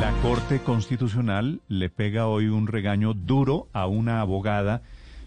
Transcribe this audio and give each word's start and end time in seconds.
La 0.00 0.12
Corte 0.20 0.60
Constitucional 0.60 1.62
le 1.68 1.88
pega 1.88 2.26
hoy 2.26 2.48
un 2.48 2.66
regaño 2.66 3.14
duro 3.14 3.68
a 3.72 3.86
una 3.86 4.20
abogada 4.20 4.82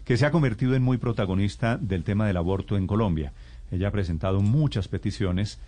que 0.05 0.15
se 0.15 0.28
ha 0.28 0.31
convertido 0.31 0.76
en 0.76 0.84
muy 0.84 0.99
protagonista 0.99 1.78
del 1.78 2.04
tema 2.04 2.28
del 2.28 2.38
aborto 2.38 2.78
en 2.78 2.86
Colombia. 2.86 3.34
Ella 3.71 3.88
ha 3.88 3.92
presentado 3.92 4.42
muchas 4.42 4.88
peticiones, 4.88 5.60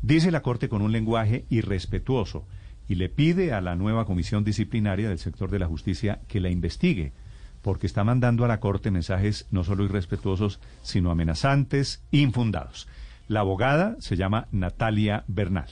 dice 0.00 0.30
la 0.30 0.40
Corte 0.40 0.70
con 0.70 0.80
un 0.80 0.90
lenguaje 0.90 1.44
irrespetuoso 1.50 2.46
y 2.88 2.94
le 2.94 3.10
pide 3.10 3.52
a 3.52 3.60
la 3.60 3.76
nueva 3.76 4.06
comisión 4.06 4.42
disciplinaria 4.42 5.10
del 5.10 5.18
sector 5.18 5.50
de 5.50 5.58
la 5.58 5.66
justicia 5.66 6.20
que 6.26 6.40
la 6.40 6.48
investigue, 6.48 7.12
porque 7.60 7.86
está 7.86 8.04
mandando 8.04 8.46
a 8.46 8.48
la 8.48 8.60
Corte 8.60 8.90
mensajes 8.90 9.46
no 9.50 9.64
solo 9.64 9.84
irrespetuosos, 9.84 10.60
sino 10.80 11.10
amenazantes, 11.10 12.02
infundados. 12.10 12.88
La 13.28 13.40
abogada 13.40 13.96
se 13.98 14.16
llama 14.16 14.48
Natalia 14.50 15.24
Bernal. 15.26 15.68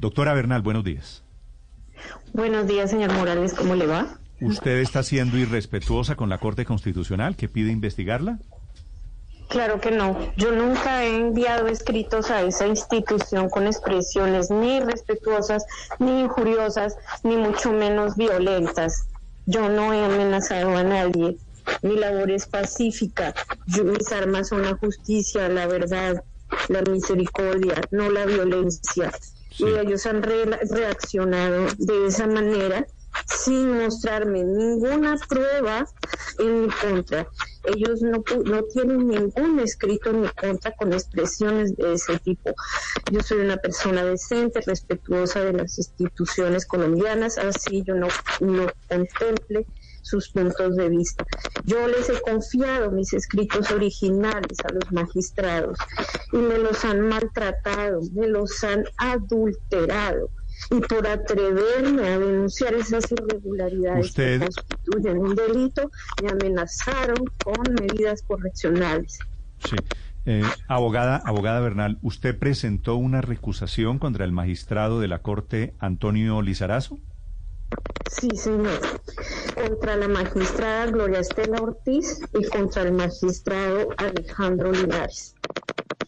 Doctora 0.00 0.34
Bernal, 0.34 0.60
buenos 0.60 0.84
días. 0.84 1.25
Buenos 2.32 2.66
días, 2.66 2.90
señor 2.90 3.12
Morales, 3.12 3.54
¿cómo 3.54 3.74
le 3.74 3.86
va? 3.86 4.18
¿Usted 4.40 4.78
está 4.78 5.02
siendo 5.02 5.38
irrespetuosa 5.38 6.14
con 6.14 6.28
la 6.28 6.38
Corte 6.38 6.66
Constitucional 6.66 7.36
que 7.36 7.48
pide 7.48 7.72
investigarla? 7.72 8.38
Claro 9.48 9.80
que 9.80 9.90
no. 9.90 10.18
Yo 10.36 10.50
nunca 10.52 11.04
he 11.04 11.16
enviado 11.16 11.68
escritos 11.68 12.30
a 12.30 12.42
esa 12.42 12.66
institución 12.66 13.48
con 13.48 13.66
expresiones 13.66 14.50
ni 14.50 14.80
respetuosas, 14.80 15.64
ni 15.98 16.20
injuriosas, 16.20 16.96
ni 17.22 17.36
mucho 17.36 17.72
menos 17.72 18.16
violentas. 18.16 19.06
Yo 19.46 19.68
no 19.68 19.94
he 19.94 20.04
amenazado 20.04 20.76
a 20.76 20.82
nadie. 20.82 21.38
Mi 21.82 21.96
labor 21.96 22.30
es 22.30 22.46
pacífica. 22.46 23.34
mis 23.66 24.12
armas 24.12 24.48
son 24.48 24.62
la 24.62 24.74
justicia, 24.74 25.48
la 25.48 25.66
verdad, 25.66 26.22
la 26.68 26.82
misericordia, 26.82 27.80
no 27.90 28.10
la 28.10 28.26
violencia 28.26 29.10
y 29.58 29.64
ellos 29.64 30.06
han 30.06 30.22
reaccionado 30.22 31.66
de 31.78 32.06
esa 32.06 32.26
manera 32.26 32.86
sin 33.26 33.78
mostrarme 33.78 34.44
ninguna 34.44 35.16
prueba 35.28 35.86
en 36.38 36.62
mi 36.62 36.68
contra. 36.68 37.26
Ellos 37.64 38.02
no, 38.02 38.22
no 38.44 38.62
tienen 38.64 39.08
ningún 39.08 39.58
escrito 39.60 40.10
en 40.10 40.22
mi 40.22 40.28
contra 40.28 40.72
con 40.72 40.92
expresiones 40.92 41.74
de 41.76 41.94
ese 41.94 42.18
tipo. 42.18 42.54
Yo 43.10 43.20
soy 43.22 43.38
una 43.38 43.56
persona 43.56 44.04
decente, 44.04 44.60
respetuosa 44.60 45.40
de 45.44 45.54
las 45.54 45.78
instituciones 45.78 46.66
colombianas, 46.66 47.38
así 47.38 47.82
yo 47.86 47.94
no, 47.94 48.08
no 48.40 48.66
contemple 48.88 49.66
sus 50.06 50.28
puntos 50.28 50.76
de 50.76 50.88
vista. 50.88 51.24
Yo 51.64 51.86
les 51.88 52.08
he 52.08 52.20
confiado 52.20 52.90
mis 52.90 53.12
escritos 53.12 53.70
originales 53.72 54.58
a 54.64 54.72
los 54.72 54.92
magistrados 54.92 55.78
y 56.32 56.36
me 56.36 56.58
los 56.58 56.84
han 56.84 57.08
maltratado, 57.08 58.00
me 58.14 58.28
los 58.28 58.62
han 58.62 58.84
adulterado. 58.98 60.30
Y 60.70 60.80
por 60.80 61.06
atreverme 61.06 62.06
a 62.06 62.18
denunciar 62.18 62.74
esas 62.74 63.04
irregularidades 63.12 64.12
que 64.14 64.38
constituyen 64.38 65.18
un 65.18 65.34
delito, 65.34 65.90
me 66.22 66.30
amenazaron 66.30 67.24
con 67.44 67.74
medidas 67.74 68.22
correccionales. 68.22 69.18
Sí. 69.58 69.76
Eh, 70.24 70.42
abogada, 70.66 71.22
abogada 71.24 71.60
Bernal, 71.60 71.98
¿usted 72.02 72.36
presentó 72.36 72.96
una 72.96 73.20
recusación 73.20 73.98
contra 73.98 74.24
el 74.24 74.32
magistrado 74.32 74.98
de 74.98 75.08
la 75.08 75.20
Corte, 75.20 75.74
Antonio 75.78 76.42
Lizarazo? 76.42 76.98
Sí, 78.10 78.30
señor. 78.36 78.80
Contra 79.54 79.96
la 79.96 80.08
magistrada 80.08 80.86
Gloria 80.86 81.20
Estela 81.20 81.60
Ortiz 81.60 82.20
y 82.38 82.44
contra 82.46 82.82
el 82.82 82.92
magistrado 82.92 83.88
Alejandro 83.96 84.72
Linares. 84.72 85.34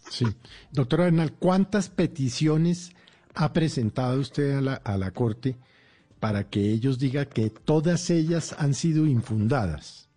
Sí. 0.09 0.27
Doctora 0.71 1.05
Bernal, 1.05 1.33
¿cuántas 1.33 1.89
peticiones 1.89 2.93
ha 3.35 3.53
presentado 3.53 4.21
usted 4.21 4.57
a 4.57 4.61
la, 4.61 4.75
a 4.75 4.97
la 4.97 5.11
Corte 5.11 5.57
para 6.19 6.49
que 6.49 6.61
ellos 6.61 6.99
digan 6.99 7.27
que 7.27 7.51
todas 7.51 8.11
ellas 8.11 8.55
han 8.59 8.75
sido 8.75 9.07
infundadas? 9.07 10.09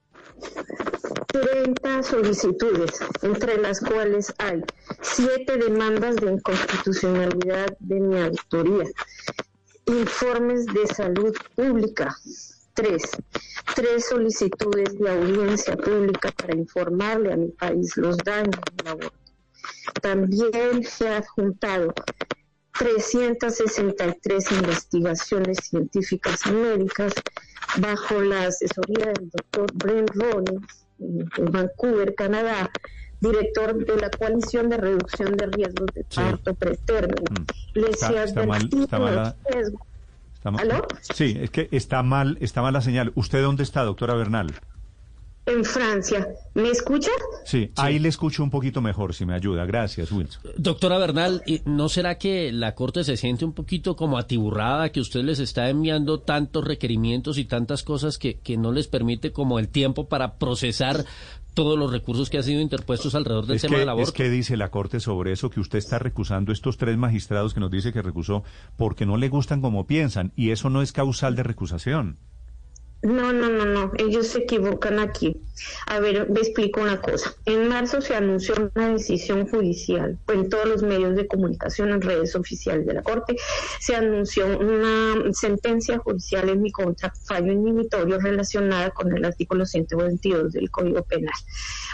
30 1.32 2.04
solicitudes, 2.04 2.92
entre 3.22 3.58
las 3.58 3.80
cuales 3.80 4.34
hay 4.38 4.62
siete 5.02 5.58
demandas 5.58 6.18
de 6.18 6.34
inconstitucionalidad 6.34 7.78
de 7.80 8.00
mi 8.00 8.20
autoría 8.20 8.90
informes 9.92 10.66
de 10.66 10.88
salud 10.88 11.36
pública. 11.56 12.16
Tres, 12.74 13.04
tres 13.76 14.08
solicitudes 14.08 14.98
de 14.98 15.10
audiencia 15.10 15.76
pública 15.76 16.32
para 16.32 16.56
informarle 16.56 17.34
a 17.34 17.38
mi 17.38 17.50
país 17.50 17.98
los 17.98 18.18
daños 18.18 18.56
del 18.78 18.88
aborto. 18.88 19.18
También 20.02 20.84
se 20.84 21.10
ha 21.10 21.18
adjuntado 21.18 21.94
363 22.80 24.52
investigaciones 24.52 25.58
científicas 25.70 26.46
médicas 26.48 27.14
bajo 27.78 28.22
la 28.22 28.48
asesoría 28.48 29.08
del 29.08 29.30
doctor 29.30 29.72
Brent 29.74 30.10
Roney 30.16 30.58
en 31.00 31.52
Vancouver, 31.52 32.16
Canadá, 32.16 32.72
director 33.22 33.86
de 33.86 33.98
la 33.98 34.10
coalición 34.10 34.70
de 34.70 34.78
reducción 34.78 35.38
de 35.38 35.46
riesgos 35.48 35.88
de 35.94 36.04
parto 36.04 36.54
pretérmino. 36.54 37.24
Mm. 37.32 37.80
está, 37.86 38.24
está 38.24 38.46
mal, 38.46 38.70
está 38.74 39.00
mal 39.00 39.36
¿Aló? 40.44 40.88
Sí, 41.02 41.38
es 41.40 41.52
que 41.52 41.70
está 41.72 42.02
mal, 42.02 42.38
está 42.42 42.62
mal 42.62 42.74
la 42.74 42.82
señal. 42.82 43.12
¿Usted 43.16 43.44
dónde 43.44 43.64
está, 43.64 43.84
doctora 43.84 44.16
Bernal? 44.16 44.54
En 45.46 45.66
Francia. 45.66 46.28
¿Me 46.54 46.70
escucha? 46.70 47.10
Sí, 47.46 47.72
ahí 47.76 47.98
le 47.98 48.10
escucho 48.10 48.44
un 48.44 48.52
poquito 48.52 48.80
mejor, 48.80 49.16
si 49.16 49.26
me 49.26 49.34
ayuda. 49.34 49.66
Gracias, 49.66 50.12
Wilson. 50.12 50.42
Doctora 50.58 51.00
Bernal, 51.00 51.44
¿no 51.66 51.90
será 51.90 52.18
que 52.20 52.52
la 52.52 52.76
Corte 52.76 53.04
se 53.04 53.18
siente 53.18 53.44
un 53.44 53.54
poquito 53.54 53.96
como 53.96 54.20
atiburrada, 54.20 54.92
que 54.92 55.00
usted 55.00 55.24
les 55.24 55.40
está 55.40 55.70
enviando 55.70 56.20
tantos 56.20 56.64
requerimientos 56.64 57.40
y 57.40 57.46
tantas 57.46 57.84
cosas 57.84 58.20
que, 58.20 58.40
que 58.40 58.58
no 58.58 58.72
les 58.72 58.88
permite 58.88 59.32
como 59.32 59.58
el 59.58 59.68
tiempo 59.68 60.08
para 60.08 60.36
procesar 60.36 61.06
todos 61.54 61.78
los 61.78 61.92
recursos 61.92 62.30
que 62.30 62.38
han 62.38 62.44
sido 62.44 62.62
interpuestos 62.62 63.16
alrededor 63.16 63.46
del 63.46 63.60
tema 63.60 63.78
del 63.78 63.90
aborto. 63.90 64.10
Es 64.10 64.14
que 64.14 64.30
dice 64.30 64.58
la 64.58 64.72
Corte 64.72 65.00
sobre 65.00 65.32
eso, 65.32 65.50
que 65.50 65.60
usted 65.60 65.80
está 65.80 66.00
recusando 66.00 66.52
estos 66.52 66.78
tres 66.78 66.98
magistrados 66.98 67.54
que 67.54 67.60
nos 67.60 67.72
dice 67.72 67.94
que 67.94 68.02
recusó 68.02 68.44
porque 68.78 69.06
no 69.06 69.18
le 69.18 69.30
gustan 69.30 69.62
como 69.62 69.86
piensan, 69.86 70.32
y 70.36 70.52
eso 70.52 70.70
no 70.70 70.82
es 70.82 70.92
causal 70.92 71.36
de 71.36 71.44
recusación. 71.44 72.18
No, 73.04 73.34
no, 73.34 73.50
no, 73.50 73.66
no, 73.66 73.92
ellos 73.98 74.28
se 74.28 74.40
equivocan 74.40 75.00
aquí. 75.00 75.42
A 75.88 76.00
ver, 76.00 76.30
me 76.30 76.40
explico 76.40 76.82
una 76.82 77.02
cosa. 77.02 77.34
En 77.46 77.68
marzo 77.68 78.02
se 78.02 78.16
anunció 78.16 78.56
una 78.76 78.90
decisión 78.90 79.48
judicial 79.48 80.20
en 80.28 80.50
todos 80.50 80.68
los 80.68 80.84
medios 80.84 81.16
de 81.16 81.28
comunicación, 81.28 81.90
en 81.90 82.02
redes 82.02 82.36
oficiales 82.36 82.86
de 82.86 82.94
la 82.94 83.04
Corte, 83.04 83.36
se 83.80 83.96
anunció 83.96 84.46
una 84.58 85.34
sentencia 85.34 85.98
judicial 85.98 86.50
en 86.50 86.62
mi 86.62 86.72
contra, 86.72 87.12
fallo 87.26 87.52
inhibitorio 87.52 88.20
relacionada 88.20 88.92
con 88.92 89.16
el 89.16 89.26
artículo 89.26 89.66
122 89.66 90.54
del 90.54 90.70
Código 90.70 91.04
Penal. 91.04 91.34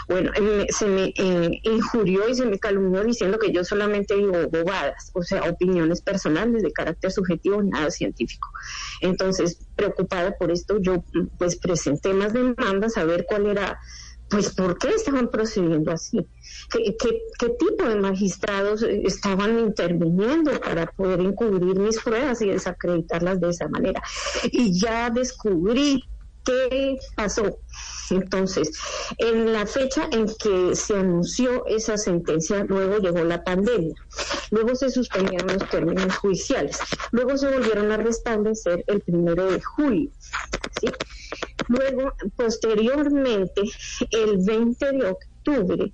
Bueno, 0.08 0.30
eh, 0.34 0.66
se 0.70 0.86
me 0.86 1.12
eh, 1.16 1.60
injurió 1.64 2.28
y 2.28 2.34
se 2.34 2.46
me 2.46 2.58
calumnió 2.58 3.04
diciendo 3.04 3.38
que 3.38 3.52
yo 3.52 3.64
solamente 3.64 4.14
digo 4.14 4.48
bobadas, 4.48 5.10
o 5.14 5.22
sea, 5.22 5.42
opiniones 5.42 6.00
personales 6.02 6.62
de 6.62 6.72
carácter 6.72 7.10
subjetivo, 7.10 7.62
nada 7.62 7.90
científico. 7.90 8.48
Entonces, 9.00 9.67
preocupada 9.78 10.36
por 10.36 10.50
esto, 10.50 10.78
yo 10.80 11.04
pues 11.38 11.56
presenté 11.56 12.12
más 12.12 12.32
demandas 12.32 12.96
a 12.96 13.04
ver 13.04 13.24
cuál 13.26 13.46
era, 13.46 13.78
pues 14.28 14.52
por 14.52 14.76
qué 14.76 14.88
estaban 14.88 15.30
procediendo 15.30 15.92
así, 15.92 16.18
qué, 16.70 16.96
qué, 17.38 17.48
tipo 17.50 17.88
de 17.88 17.96
magistrados 17.96 18.82
estaban 18.82 19.58
interviniendo 19.60 20.50
para 20.60 20.86
poder 20.86 21.20
encubrir 21.20 21.78
mis 21.78 22.00
pruebas 22.00 22.42
y 22.42 22.48
desacreditarlas 22.48 23.40
de 23.40 23.50
esa 23.50 23.68
manera. 23.68 24.02
Y 24.50 24.78
ya 24.78 25.10
descubrí 25.10 26.02
¿Qué 26.48 26.96
pasó? 27.14 27.58
Entonces, 28.08 28.70
en 29.18 29.52
la 29.52 29.66
fecha 29.66 30.08
en 30.10 30.26
que 30.42 30.74
se 30.74 30.96
anunció 30.96 31.66
esa 31.66 31.98
sentencia, 31.98 32.64
luego 32.64 32.96
llegó 32.96 33.22
la 33.22 33.44
pandemia, 33.44 33.94
luego 34.50 34.74
se 34.74 34.88
suspendieron 34.88 35.46
los 35.46 35.68
términos 35.68 36.16
judiciales, 36.16 36.78
luego 37.10 37.36
se 37.36 37.50
volvieron 37.50 37.92
a 37.92 37.98
restablecer 37.98 38.82
el 38.86 39.02
primero 39.02 39.50
de 39.50 39.60
julio. 39.60 40.10
Luego, 41.68 42.14
posteriormente, 42.34 43.60
el 44.10 44.38
20 44.38 44.92
de 44.92 45.10
octubre, 45.10 45.92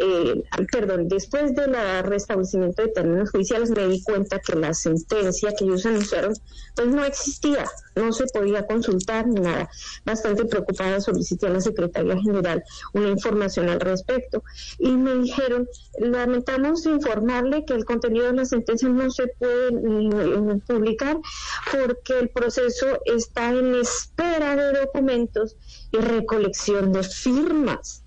eh, 0.00 0.42
perdón, 0.72 1.08
después 1.08 1.54
del 1.54 1.74
restablecimiento 2.02 2.82
de 2.82 2.88
términos 2.88 3.30
judiciales 3.30 3.70
me 3.70 3.86
di 3.86 4.02
cuenta 4.02 4.38
que 4.38 4.56
la 4.56 4.72
sentencia 4.72 5.52
que 5.56 5.64
ellos 5.64 5.84
anunciaron 5.84 6.32
pues 6.74 6.88
no 6.88 7.04
existía, 7.04 7.66
no 7.94 8.12
se 8.12 8.24
podía 8.32 8.66
consultar 8.66 9.26
ni 9.26 9.40
nada. 9.40 9.68
Bastante 10.04 10.46
preocupada 10.46 11.00
solicité 11.00 11.48
a 11.48 11.50
la 11.50 11.60
Secretaría 11.60 12.16
General 12.18 12.62
una 12.94 13.08
información 13.08 13.68
al 13.68 13.80
respecto 13.80 14.42
y 14.78 14.90
me 14.90 15.14
dijeron, 15.16 15.68
lamentamos 15.98 16.86
informarle 16.86 17.64
que 17.66 17.74
el 17.74 17.84
contenido 17.84 18.26
de 18.26 18.32
la 18.32 18.44
sentencia 18.46 18.88
no 18.88 19.10
se 19.10 19.26
puede 19.38 19.72
mm, 19.72 20.60
publicar 20.60 21.18
porque 21.70 22.18
el 22.18 22.30
proceso 22.30 22.86
está 23.04 23.50
en 23.50 23.74
espera 23.74 24.56
de 24.56 24.80
documentos 24.80 25.56
y 25.92 25.98
recolección 25.98 26.92
de 26.92 27.02
firmas. 27.02 28.04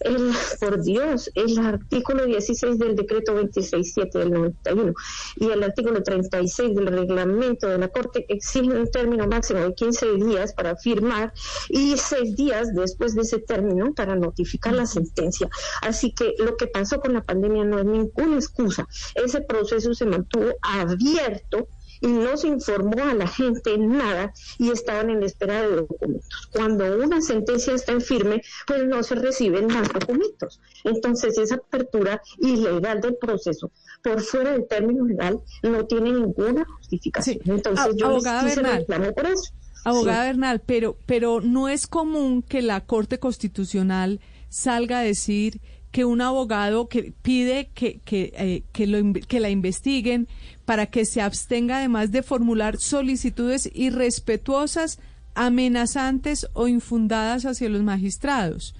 El, 0.00 0.32
por 0.58 0.82
Dios, 0.82 1.30
el 1.34 1.58
artículo 1.58 2.24
16 2.24 2.78
del 2.78 2.96
decreto 2.96 3.32
267 3.32 4.18
del 4.18 4.30
91 4.30 4.94
y 5.36 5.50
el 5.50 5.62
artículo 5.62 6.02
36 6.02 6.74
del 6.74 6.86
reglamento 6.86 7.68
de 7.68 7.78
la 7.78 7.88
Corte 7.88 8.26
exigen 8.28 8.76
un 8.76 8.90
término 8.90 9.26
máximo 9.26 9.60
de 9.60 9.74
15 9.74 10.14
días 10.16 10.52
para 10.54 10.76
firmar 10.76 11.32
y 11.68 11.96
6 11.96 12.36
días 12.36 12.74
después 12.74 13.14
de 13.14 13.22
ese 13.22 13.38
término 13.38 13.92
para 13.94 14.16
notificar 14.16 14.74
la 14.74 14.86
sentencia. 14.86 15.48
Así 15.82 16.12
que 16.12 16.34
lo 16.38 16.56
que 16.56 16.66
pasó 16.66 17.00
con 17.00 17.14
la 17.14 17.22
pandemia 17.22 17.64
no 17.64 17.78
es 17.78 17.84
ninguna 17.84 18.36
excusa. 18.36 18.86
Ese 19.14 19.40
proceso 19.40 19.94
se 19.94 20.06
mantuvo 20.06 20.52
abierto 20.62 21.68
y 22.00 22.08
no 22.08 22.36
se 22.36 22.48
informó 22.48 23.04
a 23.04 23.14
la 23.14 23.26
gente 23.26 23.76
nada 23.78 24.32
y 24.58 24.70
estaban 24.70 25.10
en 25.10 25.22
espera 25.22 25.62
de 25.62 25.76
documentos. 25.76 26.28
Cuando 26.50 26.96
una 26.96 27.20
sentencia 27.20 27.74
está 27.74 27.92
en 27.92 28.00
firme, 28.00 28.42
pues 28.66 28.86
no 28.86 29.02
se 29.02 29.14
reciben 29.16 29.66
más 29.66 29.92
documentos. 29.92 30.60
Entonces 30.84 31.36
esa 31.38 31.56
apertura 31.56 32.22
ilegal 32.38 33.00
del 33.00 33.16
proceso 33.16 33.70
por 34.02 34.20
fuera 34.22 34.52
del 34.52 34.66
término 34.66 35.04
legal 35.04 35.40
no 35.62 35.86
tiene 35.86 36.12
ninguna 36.12 36.64
justificación. 36.64 37.38
Entonces 37.44 37.94
yo 37.96 38.06
abogada 38.06 38.44
Bernal, 38.44 38.86
por 39.14 39.26
eso. 39.26 39.52
Abogada 39.84 40.24
Bernal, 40.24 40.60
pero, 40.64 40.96
pero 41.06 41.40
no 41.40 41.68
es 41.68 41.86
común 41.86 42.42
que 42.42 42.62
la 42.62 42.84
Corte 42.84 43.18
Constitucional 43.18 44.20
salga 44.48 44.98
a 44.98 45.02
decir 45.02 45.60
que 45.90 46.04
un 46.04 46.20
abogado 46.20 46.88
que 46.88 47.12
pide 47.22 47.70
que, 47.74 48.00
que, 48.04 48.32
eh, 48.36 48.62
que, 48.72 48.86
lo, 48.86 49.12
que 49.12 49.40
la 49.40 49.50
investiguen 49.50 50.28
para 50.64 50.86
que 50.86 51.04
se 51.04 51.20
abstenga 51.20 51.78
además 51.78 52.12
de 52.12 52.22
formular 52.22 52.78
solicitudes 52.78 53.70
irrespetuosas, 53.74 55.00
amenazantes 55.34 56.48
o 56.52 56.68
infundadas 56.68 57.44
hacia 57.44 57.68
los 57.68 57.82
magistrados. 57.82 58.74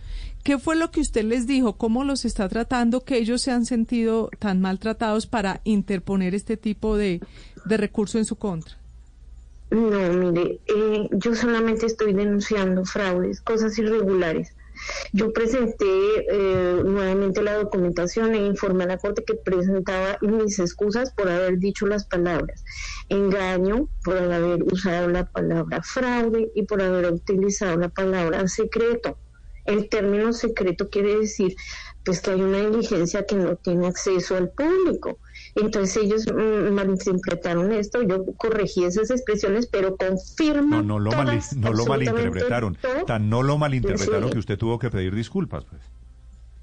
¿Qué 0.44 0.58
fue 0.58 0.76
lo 0.76 0.90
que 0.90 1.00
usted 1.00 1.24
les 1.24 1.46
dijo? 1.46 1.74
¿Cómo 1.74 2.04
los 2.04 2.24
está 2.24 2.48
tratando 2.48 3.04
que 3.04 3.18
ellos 3.18 3.42
se 3.42 3.50
han 3.50 3.66
sentido 3.66 4.30
tan 4.38 4.60
maltratados 4.60 5.26
para 5.26 5.60
interponer 5.64 6.34
este 6.34 6.56
tipo 6.56 6.96
de, 6.96 7.20
de 7.66 7.76
recurso 7.76 8.18
en 8.18 8.24
su 8.24 8.36
contra? 8.36 8.76
No, 9.70 10.12
mire, 10.12 10.58
eh, 10.66 11.08
yo 11.12 11.34
solamente 11.34 11.86
estoy 11.86 12.12
denunciando 12.12 12.84
fraudes, 12.84 13.40
cosas 13.40 13.78
irregulares. 13.78 14.52
Yo 15.12 15.32
presenté 15.32 15.86
eh, 15.86 16.82
nuevamente 16.84 17.42
la 17.42 17.54
documentación 17.54 18.34
e 18.34 18.46
informé 18.46 18.84
a 18.84 18.88
la 18.88 18.98
Corte 18.98 19.24
que 19.24 19.34
presentaba 19.34 20.18
mis 20.20 20.58
excusas 20.58 21.12
por 21.12 21.28
haber 21.28 21.58
dicho 21.58 21.86
las 21.86 22.06
palabras 22.06 22.64
engaño, 23.08 23.88
por 24.04 24.16
haber 24.16 24.62
usado 24.62 25.08
la 25.08 25.30
palabra 25.30 25.82
fraude 25.82 26.50
y 26.54 26.62
por 26.62 26.80
haber 26.80 27.12
utilizado 27.12 27.76
la 27.76 27.88
palabra 27.88 28.46
secreto. 28.48 29.18
El 29.66 29.88
término 29.88 30.32
secreto 30.32 30.88
quiere 30.88 31.18
decir 31.18 31.54
pues 32.04 32.20
que 32.20 32.30
hay 32.30 32.40
una 32.40 32.58
diligencia 32.58 33.26
que 33.26 33.36
no 33.36 33.56
tiene 33.56 33.88
acceso 33.88 34.36
al 34.36 34.50
público. 34.50 35.18
Entonces 35.56 36.04
ellos 36.04 36.26
mm, 36.26 36.72
malinterpretaron 36.72 37.72
esto, 37.72 38.02
yo 38.02 38.24
corregí 38.36 38.84
esas 38.84 39.10
expresiones, 39.10 39.66
pero 39.66 39.96
confirmo. 39.96 40.82
No, 40.82 40.82
no 40.82 40.98
lo, 40.98 41.10
no 41.56 41.72
lo 41.72 41.86
malinterpretaron, 41.86 42.78
tan 43.06 43.28
no 43.28 43.42
lo 43.42 43.58
malinterpretaron 43.58 44.30
que 44.30 44.38
usted 44.38 44.58
tuvo 44.58 44.78
que 44.78 44.90
pedir 44.90 45.14
disculpas, 45.14 45.64
pues. 45.64 45.82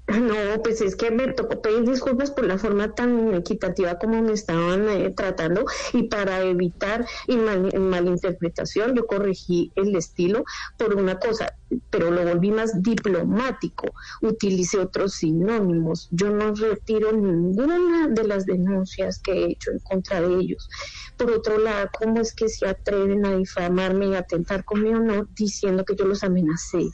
No, 0.08 0.62
pues 0.62 0.80
es 0.80 0.96
que 0.96 1.10
me 1.10 1.34
tocó 1.34 1.60
pedir 1.60 1.84
disculpas 1.84 2.30
por 2.30 2.46
la 2.46 2.56
forma 2.56 2.94
tan 2.94 3.34
equitativa 3.34 3.98
como 3.98 4.22
me 4.22 4.32
estaban 4.32 4.88
eh, 4.88 5.12
tratando 5.14 5.66
y 5.92 6.04
para 6.04 6.40
evitar 6.44 7.06
y 7.26 7.36
malinterpretación 7.36 8.94
yo 8.94 9.06
corregí 9.06 9.70
el 9.74 9.94
estilo 9.94 10.44
por 10.78 10.94
una 10.94 11.18
cosa, 11.18 11.54
pero 11.90 12.10
lo 12.10 12.24
volví 12.24 12.50
más 12.50 12.82
diplomático, 12.82 13.88
utilicé 14.22 14.78
otros 14.78 15.12
sinónimos, 15.12 16.08
yo 16.10 16.30
no 16.30 16.54
retiro 16.54 17.12
ninguna 17.12 18.08
de 18.08 18.24
las 18.24 18.46
denuncias 18.46 19.20
que 19.22 19.32
he 19.32 19.50
hecho 19.52 19.72
en 19.72 19.78
contra 19.80 20.22
de 20.22 20.34
ellos. 20.36 20.70
Por 21.18 21.30
otro 21.32 21.58
lado, 21.58 21.90
¿cómo 21.92 22.22
es 22.22 22.34
que 22.34 22.48
se 22.48 22.66
atreven 22.66 23.26
a 23.26 23.36
difamarme 23.36 24.06
y 24.06 24.14
atentar 24.14 24.64
con 24.64 24.82
mi 24.82 24.94
honor 24.94 25.28
diciendo 25.36 25.84
que 25.84 25.96
yo 25.96 26.06
los 26.06 26.24
amenacé? 26.24 26.88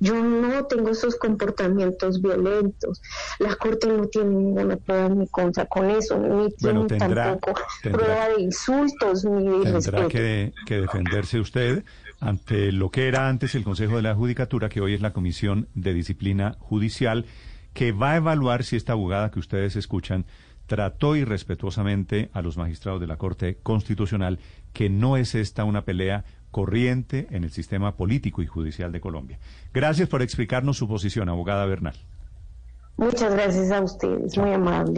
Yo 0.00 0.22
no 0.22 0.64
tengo 0.66 0.90
esos 0.90 1.16
comportamientos 1.16 2.20
violentos. 2.22 3.00
La 3.38 3.54
Corte 3.56 3.86
no 3.86 4.06
tiene 4.06 4.30
ninguna 4.30 4.76
prueba 4.76 5.06
en 5.06 5.18
mi 5.18 5.28
contra 5.28 5.66
con 5.66 5.90
eso, 5.90 6.18
ni 6.18 6.50
tiene 6.50 6.86
tampoco 6.86 7.60
prueba 7.82 8.28
de 8.30 8.42
insultos 8.42 9.24
ni 9.24 9.64
de 9.64 9.72
Tendrá 9.72 10.08
que, 10.08 10.52
que 10.66 10.80
defenderse 10.80 11.40
usted 11.40 11.84
ante 12.20 12.72
lo 12.72 12.90
que 12.90 13.08
era 13.08 13.28
antes 13.28 13.54
el 13.54 13.64
Consejo 13.64 13.96
de 13.96 14.02
la 14.02 14.14
Judicatura, 14.14 14.68
que 14.68 14.80
hoy 14.80 14.94
es 14.94 15.00
la 15.00 15.12
Comisión 15.12 15.68
de 15.74 15.94
Disciplina 15.94 16.56
Judicial, 16.58 17.26
que 17.74 17.92
va 17.92 18.12
a 18.12 18.16
evaluar 18.16 18.64
si 18.64 18.76
esta 18.76 18.92
abogada 18.92 19.30
que 19.30 19.38
ustedes 19.38 19.76
escuchan 19.76 20.26
trató 20.68 21.16
irrespetuosamente 21.16 22.30
a 22.32 22.42
los 22.42 22.56
magistrados 22.56 23.00
de 23.00 23.08
la 23.08 23.16
Corte 23.16 23.58
Constitucional, 23.62 24.38
que 24.72 24.88
no 24.88 25.16
es 25.16 25.34
esta 25.34 25.64
una 25.64 25.82
pelea 25.82 26.24
corriente 26.52 27.26
en 27.30 27.42
el 27.42 27.50
sistema 27.50 27.96
político 27.96 28.42
y 28.42 28.46
judicial 28.46 28.92
de 28.92 29.00
Colombia. 29.00 29.38
Gracias 29.74 30.08
por 30.08 30.22
explicarnos 30.22 30.76
su 30.76 30.86
posición, 30.86 31.28
abogada 31.28 31.66
Bernal. 31.66 31.96
Muchas 32.98 33.32
gracias 33.32 33.70
a 33.70 33.80
ustedes, 33.80 34.36
muy 34.36 34.52
amable. 34.52 34.94